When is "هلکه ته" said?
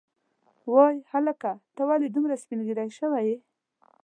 1.11-1.81